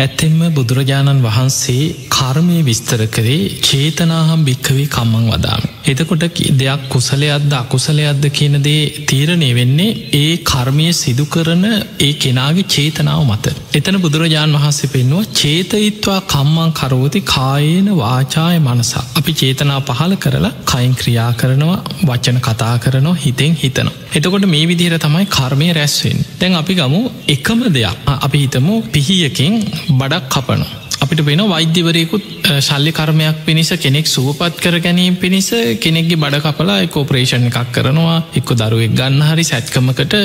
[0.00, 5.62] ඇත්තෙන්ම බුදුරජාණන් වහන්සේ කර්මය විස්තර කරේ චේතනාහම් භික්කවේ කම්මං වදාම.
[5.84, 6.24] එතකොට
[6.54, 11.64] දෙයක් කුසලයක්ද අකුසලයක්ද කියනදේ තීරණය වෙන්නේ ඒ කර්මය සිදු කරන
[12.00, 13.54] ඒ කෙනාගේ චේතනාව මත.
[13.74, 19.04] එතන බුදුරජාණන් වහන්සේ පෙන්වා චේතයිත්වා කම්මං කරෝති කායේන වාචාය මනසා.
[19.16, 23.96] අපි චේතනා පහල කරලා කයින් ක්‍රියා කරනවා වචන කතා කරනවා හිතෙන් හිතනවා.
[24.14, 26.20] එතකොට මේ විදිහර තමයි කර්මය රැස්වෙන්.
[26.38, 29.58] තැන් අපි ගමු එකම දෙයක් අපි හිතමු පිහියකින්
[29.92, 30.79] බඩක් කපනවා.
[31.00, 32.24] අපිට වෙන වෛද්‍යවරයකුත්
[32.60, 38.50] ශල්ලි කර්මයක් පිණිස කෙනෙක් සුවපත් කර ගැනීම පිණිස කෙනෙක්ගේ බඩ කපලා කෝපරේෂණ එකක් කරනවා එක්ක
[38.54, 40.16] දරුවෙක් ගන්න හරි සැත්කමකට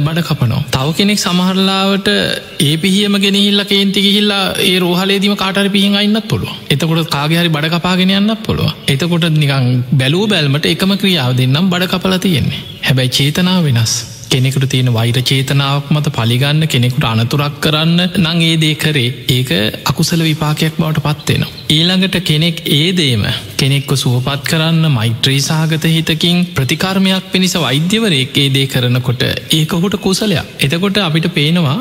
[0.00, 0.62] බඩ කපනවා.
[0.68, 2.10] තව කෙනෙක් සමහරලාවට
[2.60, 8.12] ඒ පිහියම ගෙනහිල්ල කේන්ති හිල්ලා ඒ රෝහලේදීම කාටර පිහි අන්නත් පුළුව එතකොට කාගහරි බඩ කපාගෙන
[8.12, 13.96] යන්න පුළුව එතකොට නිකං බැලූ බැල්මට එකම ක්‍රියාව දෙන්නම් බඩ කපල තියෙන්නේ හැබැයි චේතනාව වෙනස්.
[14.28, 19.50] කෙනෙකුට තියෙන වෛර චේතනාවක් මත පලිගන්න කෙනෙකුට අනතුරක් කරන්න නං ඒ දේ කරේ ඒක
[19.84, 21.52] අකුසල විපාකයක් බවට පත්වෙනවා.
[21.70, 23.22] ඊළඟට කෙනෙක් ඒදේම
[23.56, 30.52] කෙනෙක්ව සුවපත් කරන්න මෛත්‍රී සාගත හිතකින් ප්‍රතිකර්මයක් පිණිස වෛද්‍යවරයෙක් ඒ දේ කරනකොට ඒකොහුට කුසලයක්.
[30.60, 31.78] එතකොට අපිට පේනවා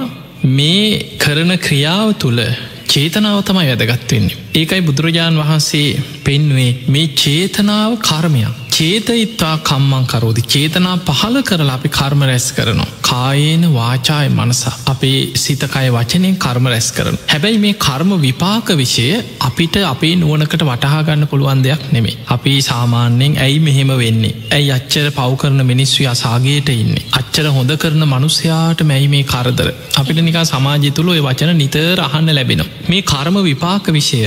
[0.51, 2.41] මේ කරන ක්‍රියාව තුළ
[2.85, 4.37] චේතනාව තමයි වැදගත්වෙන්නේ.
[4.53, 5.87] ඒකයි බුදුරජාණන් වහන්සේ
[6.23, 8.64] පෙන්වේ මේ චේතනාව කර්මයක්.
[8.75, 12.87] චේතයිත්තා කම්මං කරෝදි චේතනා පහල කරලා අපි කර්ම රැස් කරනවා.
[13.09, 17.17] කායේන වාචාය මනසා අපේ සිතකය වචනයෙන් කර්ම රැස් කරන.
[17.31, 19.05] හැබැයි මේ කර්ම විපාක විෂය
[19.39, 22.15] අපිට අපේ නුවනකට වටහාගන්න පුළුවන් දෙයක් නෙමේ.
[22.27, 24.33] අපි සාමාන්‍යයෙන් ඇයි මෙහෙම වෙන්නේ.
[24.51, 27.05] ඇයි අච්චර පව් කරන මිනිස්වයා සාගේට ඉන්නේ.
[27.19, 29.69] අච්චර හොඳ කරන මනුස්්‍යයාට මැයි මේ කරදර.
[30.01, 32.73] අපිට නිකා සමාජය තුළ ඔය වචන නිතර අහන්න ලැබෙනවා.
[32.89, 34.21] මේ කර්ම විපාක විෂය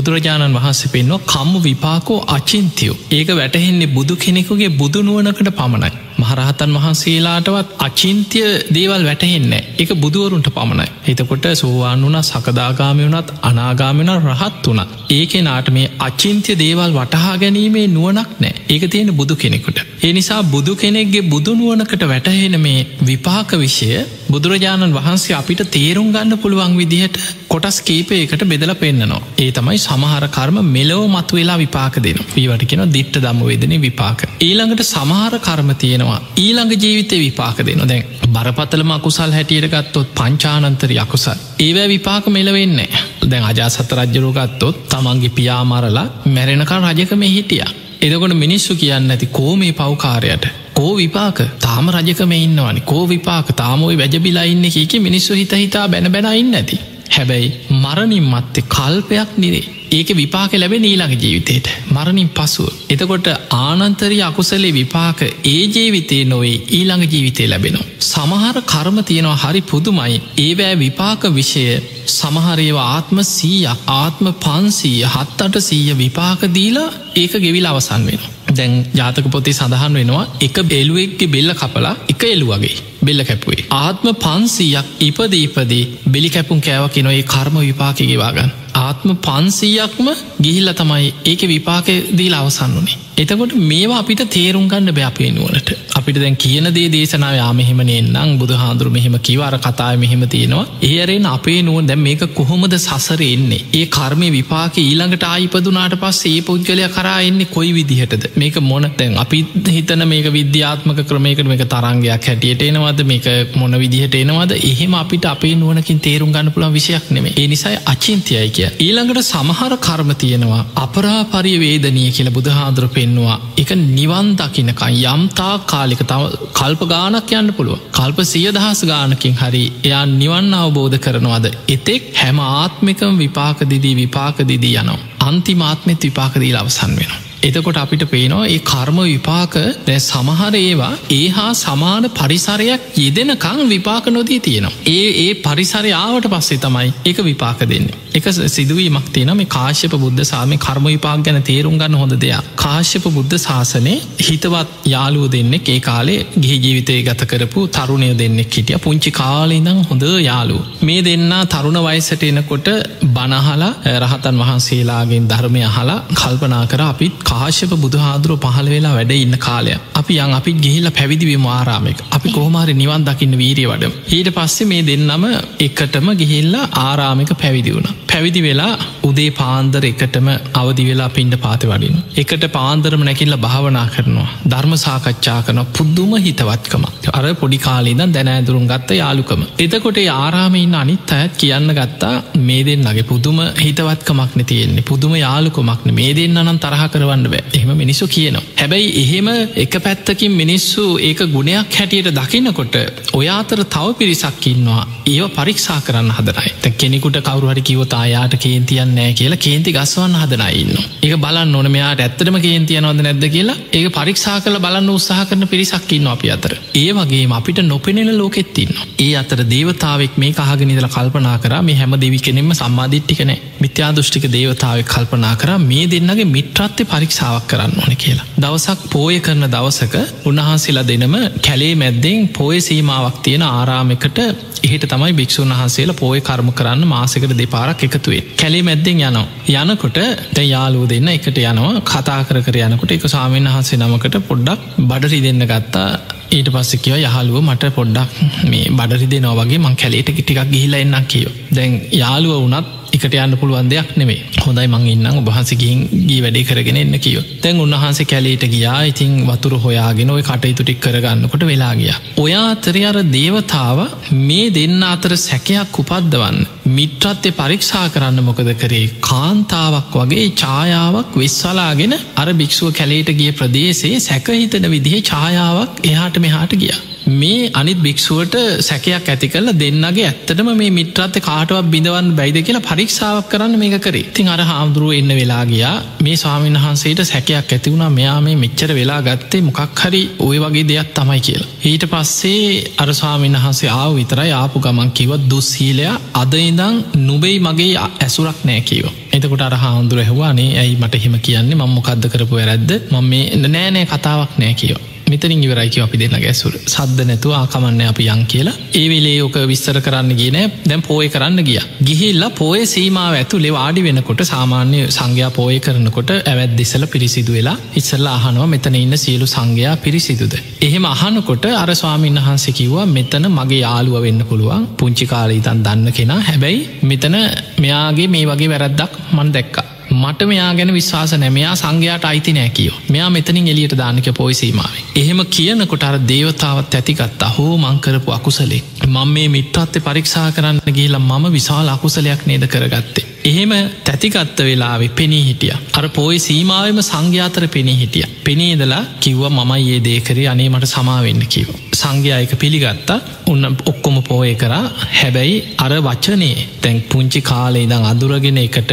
[0.00, 5.90] බුදුරජාණන් වහන්සේ පෙන්වා කම්ම විපාකෝ අචින්තියෝ ඒක වැටහෙන්නේ බුදු කෙනෙකුගේ බුදුනුවනකට පමණයි.
[6.20, 10.88] මහරහතන් වහන්සේලාටවත් අචින්තිය දේවල් වැටහෙන්න එක බුදුවරුන්ට පමණයි.
[11.10, 14.82] එතකොට සෝවාන් වුණ සකදාගාමය වනත් අනාගාමෙන රහත් වුණ.
[15.10, 19.78] ඒක නාට මේ අචින්ත්‍ය දේවල් වටහා ගැනීමේ නුවනක් නෑ ඒක තියෙන බුදු කෙනෙකුට.
[20.00, 23.90] ඒ නිසා බුදු කෙනෙක්ගේ බුදුනුවනකට වැටහෙන මේ විපාක විෂය
[24.30, 27.16] බුදුරජාණන් වහන්සේ අපිට තේරුම් ගන්න පුළුවන් විදිහට
[27.48, 29.22] කොටස් කීපයකට බෙදල පෙන්න්නනවා.
[29.38, 32.18] ඒ තමයි සමහර කර්ම මෙලෝ මතු වෙලා විපාක දෙන.
[32.30, 34.20] වීවට කියෙන දිට්ට දම්ම වෙදන විපාක.
[34.40, 41.38] ඊළඟට සමහර කර්ම තියෙනවා ඊළඟ ජීවිතය විපාක දෙන දැන් බරපතලම අකුසල් හැටියට ගත්තොත් පංචානන්තර යකුසල්.
[41.58, 42.88] ඒවැ විපාක මෙලවෙන්නේ.
[43.30, 47.64] දැන් අජාසත රජ්ජරුගත්තොත් තමන්ගේ පියාමරලා මැරෙනකල් රජකම හිටිය.
[48.00, 53.98] එදකොට මිනිස්සු කියන්න ඇති කෝ මේ පව්කාරයට කෝ විපාක තාම රජකම ඉන්නවනි කෝ විපාක තාමෝයි
[53.98, 56.80] වැජබිලා ඉන්න එක මිනිස්සු හිත හිතා බැන බැනයින්න ඇති.
[57.10, 62.68] හැබැයි මරණින් මත්තේ කල්පයක් නිරේ ඒක විපාක ලැබෙ ඊළඟ ජීවිතයට මරණින් පසුව.
[62.88, 63.28] එතකොට
[63.58, 67.86] ආනන්තරී අකුසලේ විපාක ඒ ජීවිතේ නොවේ ඊළඟ ජීවිතය ලැබෙනවා.
[68.10, 71.64] සමහර කර්ම තියෙනවා හරි පුදුමයි ඒවෑ විපාක විෂය
[72.10, 78.22] සමහරේවා ආත්ම සීයක් ආත්ම පන්සීය හත්තට සීය විපාක දීලා ඒක ගෙවිල අවසන් වෙන.
[78.50, 83.66] දැන් ජාතක පොතේ සඳහන් වෙනවා එක බෙලුවෙක්ගේ බෙල්ල කපලා එක එලු වගේ බෙල්ල කැපුවේ.
[83.76, 88.50] ආත්ම පන්සීයක් ඉපදීපදී බෙලි කැපුම් කෑවකි නොඒ කර්ම විපාකගේවාගන්න.
[88.90, 92.98] ආත්ම පන්සීයක්ම ගිහිල්ල තමයි ඒක විපාක දීල අවසන්න වනේ.
[93.16, 98.54] එතකොට මේවා අපිට තේරුම් ගන්න බ්‍යාපේ නුවනට අපිට දැන් කියන දේ දේශනාව යාමෙහෙමනේ නම් බුදු
[98.54, 100.64] හාදුරු මෙහෙම කිවර කතාය මෙහෙම තියෙනවා.
[100.82, 103.60] ඒරෙන් අපේ නුවන් දැම් මේක කොහොමද සසර එන්නේ?
[103.74, 108.24] ඒ කර්මය විපාක ඊළඟට ආයිපදුනාට පස්සේ ඒ පුද්ගලය කරා එන්නේ කොයි විදිහටද?
[108.36, 113.04] මේක මොන තැන් අපි හිතන මේක විද්‍යාත්මක ක්‍රමයකට මේක තරංගයක් හැටියට එනවද?
[113.04, 114.56] මේක මොන විදිහට එනවද?
[114.64, 119.72] එහෙම අපිට අපේ නුවනකින් තේරුම් ගන්න පුළන් විෂයක් නෙමේ ඒ නිසයි අචින්තයයි කිය ඊළඟට සමහර
[119.78, 123.36] කර්ම තියෙනවා අපරා පරිවේදනය කියල බුදුහාදුර පෙන්නවා.
[123.58, 129.64] එක නිවන් දකිනකයි යම්තා කාලික තව කල්ප ගානක් යන්න පුළුව කල්ප සිය දහස් ගානකින් හරි
[129.84, 131.48] එයා නිවන් අවබෝධ කරනවාද?
[131.68, 135.02] එතෙක් හැම ආත්මිකම් විපාකදිදී විපාකදිදී යනවා.
[135.22, 137.29] අන්තිමාත්මෙත් විපාකදී අවසන් වෙනවා.
[137.42, 139.54] එතකොට අපිට පේනවා ඒ කර්ම විපාක
[139.86, 144.76] දැ සමහර ඒවා ඒ හා සමාන පරිසරයක් යෙදෙනකං විපාක නොදී තියෙනවා.
[144.88, 147.88] ඒ ඒ පරිසරයාවට පස්සේ තමයි එක විපාක දෙන්න.
[148.12, 152.50] එක සිදුවීමක් තියෙන මේ කාශ්‍යප බුද්ධ සාම කර්ම විපාක් ගැන තේරුම් ගන්න හොඳ දෙයක්.
[152.56, 158.80] කාශ්‍යප බුද්ධ ශාසනය හිතවත් යාලුව දෙන්නෙක් ඒ කාලේ ගිහි ජීවිතය ගත කරපු තරුණය දෙන්නෙක් හිටිය
[158.80, 160.58] පුංචි කාලඉදං හොඳ යාලු.
[160.82, 162.70] මේ දෙන්න තරුණ වයිසට එනකොට
[163.10, 169.74] බනහලා රහතන් වහන්සේලාගෙන් ධර්මය හලා කල්පනා කර අපිත් කාශ්‍යප බුදුහාදුරුව පහළ වෙලා වැඩ ඉන්න කාලය.
[170.00, 174.82] අපි යන් අපි ගිහිල්ල පැවිදිවීම ආරාමෙක් අපි කෝමාරි නිවන් දකින්න වීරිය වඩ ඊට පස්සේ මේ
[174.82, 175.26] දෙන්නම
[175.60, 178.72] එකටම ගිහිල්ලා ආරාමික පැවිදි වුණ පැවිදි වෙලා
[179.02, 181.96] උදේ පාන්දර එකටම අවදි වෙලා පින්ඩ පාති වඩින්.
[182.22, 184.26] එකට පාන්දරම නැකිල්ල භාවනා කරනවා.
[184.44, 186.84] ධර්ම සාකච්ඡා කරන පුද්දුම හිතවත්කම.
[187.10, 189.44] අර පොඩි කාලීදන් දැනෑදුරුම් ගත්ත යාලුකම.
[189.58, 196.42] එතකොට ආරාමඉන්න අනිත් අයත් කියන්න ගත්තා මේ දෙන්නගේ පුදුම හිතවත්කමක්න තියෙන්නේ පුදුම යාලුකොමක්න මේ දෙන්න
[196.42, 198.44] නම් තරහ කරවන්න බෑ එහම මිනිස්සු කියනවා.
[198.60, 202.76] හැබැයි එහෙම එක පැත්තකින් මිනිස්සු ඒක ගුණයක් හැටියට දකිනකොට
[203.14, 209.38] ඔයාතර තව පිරිසක් ඉන්නවා ඒව පරික්ෂා කරන්න හදරයි කෙනෙකුට කවරුහරි කිවතා යාට කේන්තියන් නෑ කියලා
[209.38, 210.72] කේන්ති ගස්වන්න හදනයින්න.
[211.00, 216.08] ඒක බලන්න ඕන මෙයාට ඇත්තටම කේන්තියනවද නැද්ද කියලා ඒ පරික්ෂා කල බලන්න උත්සාහ කරන පිරිසක්කින්න
[216.08, 216.54] අපි අතර.
[216.76, 218.74] ඒ වගේ අපිට නොපෙනෙන ලෝකෙත්තින්න.
[218.98, 224.90] ඒ අතර දේවතාවෙක් මේ කහගෙනනිදල කල්පනා කර මේ හැම දෙවි කෙනෙම සම්මාධිට්ටිකනෑ මිත්‍යා දෘෂ්ටික දේවතාවක්
[224.90, 228.28] කල්පනා කර මේ දෙන්නගේ මිත්‍රත්්‍ය පරික්ෂාවක් කරන්න ඕන කියලා.
[228.38, 229.94] දවසක් පෝය කරන දවසක
[230.26, 234.18] උන්වහන්සේලා දෙනම කැලේ මැද්දෙන් පෝය සීමාවක් තියෙන ආරාමකට
[234.62, 239.26] එහිට තමයි භික්‍ෂූන් වහන්සේලා පෝය කර්ම කරන්න මාසකට දෙපාරක් එකතුවේ කැලේ මැද්දෙන් යනවා.
[239.64, 240.00] යනකොට
[240.34, 241.74] දැ යාලූ දෙන්න එකට යනවා.
[241.84, 245.90] කතා කර කර යනකොට එක සාමීන් වහන්සේ නමකට පොඩ්ඩක් බඩරි දෙන්න ගත්තා.
[246.30, 248.10] ඊට පස්සකිව යහළුව මට පොඩ්ඩක්
[248.46, 253.36] මේ බඩරි දෙනවා වගේ මං කැලේට ටිකක් ගිහිලා එන්නම් කියෝ දැන් යාළුව වනත් එකට යන්න
[253.40, 258.44] පුළුවන් දෙයක් නෙවේ හොඳයි මං ඉන්නම් ඔබහන්සකින් ගී වැඩේ කරගෙන එන්න කියෝ තැන් උන්වහන්සේ කැලේට
[258.46, 258.78] ගියා.
[258.84, 261.92] ඉතින් වතුර හොයාගෙන ඔය කටයුතුටික් කරගන්නකොට වෙලා ගිය.
[262.18, 263.78] ඔයා අතරය අර දේවතාව
[264.20, 266.38] මේ දෙන්න අතර සැකයක් උපද්දවන්න.
[266.70, 268.84] මිත්‍රත්්‍ය පරීක්ෂා කරන්න මොකද කරේ?
[269.02, 276.80] කාන්තාවක් වගේ ඡායාවක් වෙස්වලාගෙන අර භික්ෂුව කැලේට ගිය ප්‍රදේශයේ සැකහිතන විදිහ ඡායාවක් එහාට මෙහාට ගියා.
[277.12, 283.28] මේ අනිත් භික්ෂුවට සැකයක් ඇති කල දෙන්නගේ ඇත්තටම මේ මිත්‍රත්ත කාටවත් බිඳවන් බැයිද කියලා පරීක්ෂාවක්
[283.30, 287.90] කරන්න මේ කරේ තින් අර හාමුදුරුව එන්න වෙලා ගියා මේ ස්වාමීන් වහන්සේට සැකයක් ඇති වුණා
[287.90, 291.50] මෙයා මේ මෙච්චර වෙලා ගත්තේ මොකක් හරි ඔය වගේ දෙයක් තමයි කියලා.
[291.64, 292.44] ඊට පස්සේ
[292.76, 298.62] අර ස්වාමීන් වහන්සේ ආව විතරයි ආපු ගමන් කිවත් දුස්සීලයා අද ඉඳං නුබෙයි මගේ ඇසුරක් නෑ
[298.62, 298.86] කියව.
[299.12, 304.38] එතකොට අර හාමුදුර ඇහවානේ ඇයි මට හෙම කියන්නේ මංමොකක්ද කරපු ඇරැද්ද මම මේ නෑනෑ කතාවක්
[304.38, 304.78] නෑ කියව.
[305.12, 306.54] මෙතනින් ඉවරයිකව අපි දෙන්න ගැසුර.
[306.66, 308.56] සද්ද නැතු ආකමන්න අපි යන් කියලා.
[308.80, 311.58] ඒවෙලේ ඕක විස්තර කරන්න ගෙන දැම් පෝය කරන්න ගිය.
[311.88, 318.08] ගිහිල්ලා පෝය සීමාව ඇතුළේ වාඩි වෙනකොට සාමාන්‍ය සංඝයා පෝය කරනකොට ඇවැත් දෙසල පිරිසිදු වෙලා ඉස්සල්ල
[318.08, 320.34] අහනවා මෙතන ඉන්න සියලු සංඝයා පිරිසිදුද?
[320.60, 324.68] එහෙම අහනකොට අර ස්වාමීන් වහන්සේ කිව්වා මෙතන මගේ යාළුව වෙන්න පුළුවන්.
[324.78, 326.20] පුංචි කාලීතන් දන්න කෙනා.
[326.20, 327.18] හැබැයි මෙතන
[327.60, 329.66] මෙයාගේ මේ වගේ වැරද්දක් මන් දැක්කා.
[329.92, 334.84] මට මෙයා ගැන විශවාස නෑමයා සංඝයාට අයිති නෑ කියෝ මෙයා මෙතනින් එලියට දානක පොයිසීමාවේ.
[334.96, 338.62] එහෙම කියනකොට අර දේවතාවත් ඇතිකත් අහෝ මංකරපු අකුසලේ.
[338.86, 343.09] මං මේ මිත්‍රත්ත පරීක්ෂා කරන්න ගේලා මම විශාල අකුසලයක් නේද කරගත්තේ.
[343.24, 343.52] එහෙම
[343.84, 345.54] තැතිකත්ත වෙලාවෙ පෙනී හිටිය.
[345.72, 348.06] අර පෝයි සීමාවම සංඝ්‍යාතර පෙනී හිටිය.
[348.24, 351.48] පෙනේදලා කිව්ව මමයි ඒ දේකරේ අනේ මට සමාවෙන්න කිව.
[351.72, 354.62] සංඝයායක පිළිගත්තා උන්න ඔක්කොම පෝය කරා
[355.00, 358.72] හැබැයි අර වචනේ තැන් පුංචි කාලේ දං අදුරගෙන එකට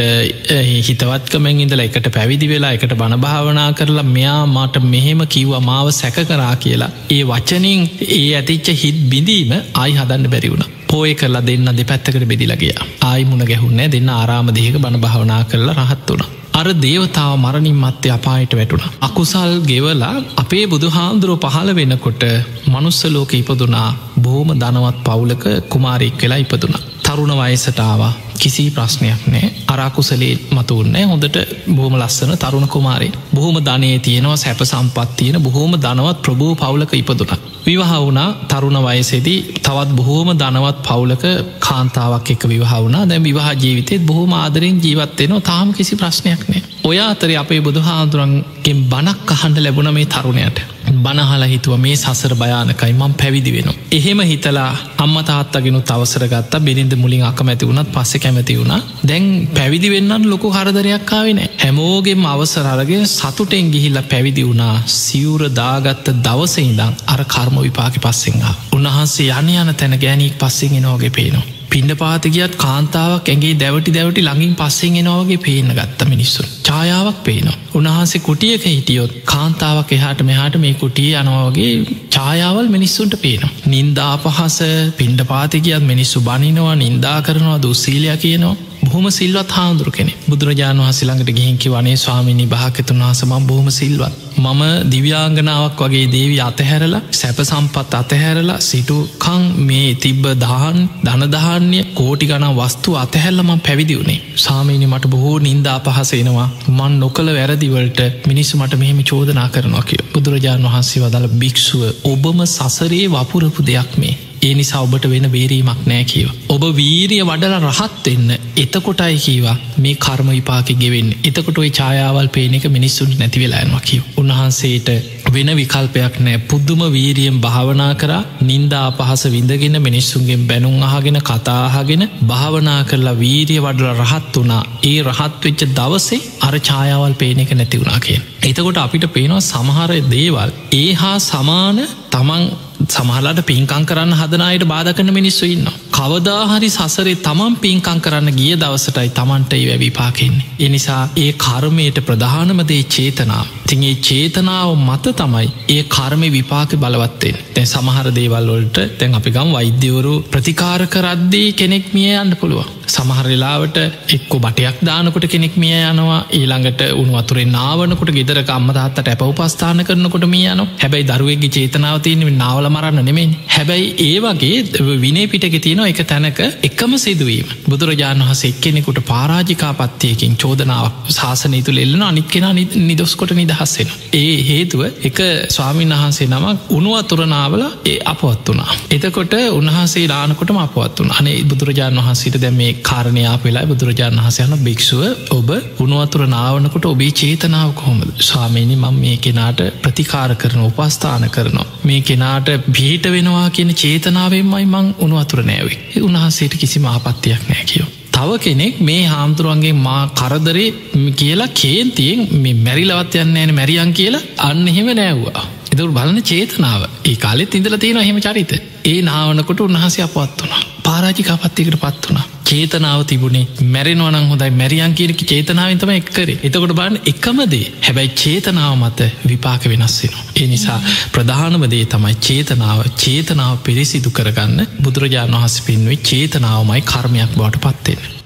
[0.88, 6.56] හිතවත්කමෙන් ඉඳලා එකට පැවිදි වෙලා එකට බණභාවනා කරලා මෙයා මට මෙහෙම කිව්ව මාව සැක කරා
[6.56, 6.90] කියලා.
[7.10, 10.77] ඒ වචනින් ඒ ඇතිච්ච හිත් බිඳීම ආයි හදන්න බැරිවුණ.
[10.88, 16.28] පෝය කරලා දෙන්න දෙපැත්තකට බෙදිලගිය ආයිමුණ ගැහුන්නෑ දෙන්න ආරාම දෙක බණ භාවනා කරලා රහත් වුණ.
[16.54, 18.86] අර දේවතාව මරණින් මත්තේ අපායට වැටුණ.
[19.00, 22.22] අකුසල් ගෙවලා අපේ බුදුහාන්දුරුව පහළ වෙනකොට
[22.66, 23.88] මනුස්සලෝක ඉපදුනා
[24.20, 26.82] බෝම ධනවත් පවුලක කුමාරෙක් වෙලා ඉපදුනා.
[27.04, 31.36] තරුණ වයසටාවා කිසි ප්‍රශ්නයක් නෑ අරාකුසලේ මතුවන්නෑ හොඳට
[31.70, 37.32] බොහොම ලස්සන තරුණ කුමාරේ බොහොම ධනය තියෙනවා සැප සම්පත් තියෙන බොහෝම ධනවත් ප්‍රභූ පවුලක ඉපදුන.
[37.66, 41.24] විවාහ වුණා තරුණ වයසේදී තවත් බොහෝම ධනවත් පවුලක
[41.60, 46.62] කාන්තාවක් එක විවාහ වුණා දැ විවාහ ජීවිතෙත් බොහෝම ආදරෙන් ජීවත්වෙනවා තාම කිසි ප්‍රශ්නයක් නෑ.
[46.84, 50.77] ඔය අතර අපේ බුදුහාදුරන්ගෙන් බණක් අහන්ඩ ලැබුණ මේ තරුණයට.
[50.96, 53.68] බනහල හිතුව මේ සසර භයානකයි මං පැවිදි වෙන.
[53.90, 56.60] එහෙම හිතලා අම්ම තාත්තගෙන තවසර ගත්තා.
[56.60, 58.80] බිරිඳ මුලින් අකමැති වුණත් පස්සෙ කැමති වුණා.
[59.04, 64.74] දැන් පැවිදි වෙන්නන් ලොකු හරදරයක් ආවෙන හැමෝගෙන් අවසරරගේ සතුටෙන් ගිහිල්ල පැවිදි වුණා.
[64.98, 71.46] සිවුර දාගත්ත දවසඉදං අර කර්ම විපාකි පස්සෙන්හා උන්වහන්සේ යන යන තැන ගෑනීක් පස්සෙන් නෝගේ පේනවා.
[71.70, 76.42] පිඩ පාතිගියත් කාන්තාවක් ඇගේ දැවටි දැවටි ළඟින් පස්සෙන් එනවාගේ පේන ගත්ත මිනිස්සු.
[76.62, 77.56] ඡායාවක් පේනවා.
[77.74, 81.72] උන්හන්සේ කුටියක හිටියොත් කාන්තාවක් එහාට මෙහාට මේ කුටිය යනවාගේ
[82.08, 83.52] ඡායාවල් මිනිස්සුන්ට පේනවා.
[83.66, 84.58] නින්දා පහස
[84.96, 88.56] පින්ඩ පාතිකයත් මිනිස්සු බනිනවා නින්දා කරනවා දුස්සීලයා කියනවා.
[88.88, 94.14] බොහොම සිල්වත් හාමුදුර කෙනෙ බුදුරජාණන් වහසිළඟට ගිහින්කි වනේ ස්වාමිනි භාකතුන් වහසම බොහොම සිල්වත්.
[94.38, 102.46] මම දිව්‍යාංගනාවක් වගේ දේවී අතහැරලා සැප සම්පත් අතහැරලා සිටුකං මේ තිබ්බ දහන් ධනදහාන්‍ය කෝටි ගන
[102.58, 104.20] වස්තු අතහැල්ලම පැවිදි වුණේ.
[104.38, 110.68] සාමීනි මට බොහෝ නින්ද අපහසෙනවා මන් නොකළ වැරදිවලට මිනිස්සු මට මෙහෙම චෝදනා කරනවා කිය බුදුරජාණන්
[110.68, 114.16] වහන්සේ වදල භික්ෂුව ඔබම සසරේ වපුරපු දෙයක් මේ.
[114.48, 116.28] ඒ නිසා ඔබට වෙන බේරීමක් නෑ කියව.
[116.48, 122.54] ඔබ වීරිය වඩල රහත් එන්න එතකොටයි කීවා මේ කර්ම විපාකි ගෙවෙන් එතකොට ඔයි ඡායාවල් පේන
[122.54, 124.02] එක මිනිස්සුන් නැතිවෙලායන්වා කිව.
[124.18, 124.88] උන්වහන්සේට
[125.28, 132.80] වෙන විකල්පයක් නෑ පුද්දුම වීරියෙන් භාවනා කරා නින්දා අපහස විඳගෙන මිනිස්සුන්ගෙන් බැනුම් අහගෙන කතාහගෙන භාවනා
[132.84, 138.00] කරලා වීරිය වඩල රහත් වනා ඒ රහත් වෙච්ච දවසේ අර ඡායාවල් පේන එක නැති වුණා
[138.00, 138.22] කියෙන්.
[138.42, 141.78] එතකොට අපිට පේනවා සමහර දේවල් ඒ හා සමාන
[142.10, 142.44] තමන්
[142.86, 145.68] සමහලාට පින්කං කරන්න හදනායට බාධකන මිනිස්සු ඉන්න.
[145.90, 150.50] කවදාහරි සසරේ තමන් පින්කං කරන්න ගිය දවසටයි තමන්ට ඒ වැවිපාකෙන්නේ.
[150.60, 153.46] එනිසා ඒ කර්මයට ප්‍රධානමදේ චේතනාව.
[153.68, 160.82] තිගේ චේතනාව මත තමයි ඒ කර්ම විපාක බලවත්තෙන් තැන් සමහර දේවල්වලට තැන් අපිකම් වෛද්‍යවරු ප්‍රතිකාර
[160.88, 162.66] කරද්දී කෙනෙක් මිය යන්න පුළුව.
[162.88, 170.24] සමහරලාවට එක්කො බටයක් දානකොට කෙනෙක් මිය යනවා ඊළඟට උනුවතුරේ නාවනකොට ගෙදරක අම්මතාත්තට ඇප උපස්ථාන කරනකොට
[170.26, 175.84] මිය යන හැබැයි දරුවගේ චේතනාව තියනෙ නාවල මරන්න නෙමෙන් හැබැයි ඒ වගේ විනේ පිටක තියෙන
[175.84, 177.52] එක තැනක එකම සිදුවීම.
[177.68, 182.48] බුදුරජාණන් වහස එක්කෙනෙකුට පාරාජිකා පත්තියකින් චෝදනාවක් ශාසනය තුළ එල්ලන අනිත් කෙන
[182.82, 183.90] නිදොස්කොට නිදහස්සෙන.
[184.12, 188.76] ඒ හේතුව එක ස්වාමීන් වහන්සේ නමක් උනුවතුරනාවල ඒ අපවත් වනා.
[188.90, 195.02] එතකොට උන්හන්සේ ලානකොටම අපවත් වන අනේ බුදුරජාණන් වහන්සේට දැ මේ කාරණයා වෙලා බුදුරජාණන් වහසයන භික්ෂුව
[195.30, 201.68] ඔබ උනුවතුර නාවනකොට ඔබේ චේතනාව කොහොමද ස්වාමීනි මං මේ කෙනාට ප්‍රතිකාර කරන උපස්ථාන කරනවා.
[201.84, 207.97] මේ කෙනාට බීට වෙනවා කියන චේතනාවෙන්මයි මං උනුවතුර නෑවේ උන්හන්සේට කිසි මාපත්තියක් නෑ කියෝ.
[208.18, 210.70] තව කෙනෙක් මේ හාමුදුරුවන්ගේ මා කරදරේ
[211.12, 215.44] කියලා කේන්තියෙන් මේ මැරිලවත් යන්න ෑන මැරියන් කියලා අන්න එහෙම නෑව්වා.
[215.72, 216.82] එතුර බලන චේතනාව.
[217.04, 218.52] ඒ කාලෙත් ඉඳල තියෙන හෙම චරිත.
[218.84, 225.92] ඒ නාවනකොට උන්හසේ අපවත් වනා පාරාජිකාපත්තිකට පත් වනා චේතනාව තිබුණේ මැරෙනවනං හොඳයි මැරියන් කියරකි චේතනාවතම
[225.92, 230.26] එක්කර එතකොට බාන්න එකමදේ හැබැයි චේතනාව මත විපාක වෙනස්සෙනවා.
[230.36, 230.78] ඒ නිසා
[231.12, 238.17] ප්‍රධානමදේ තමයි චේතනාව චේතනාව පිරිසිදු කරගන්න බුදුරජාණන් වහස පින්වේ චේතනාවමයි කර්මයක් බවට පත්වෙන.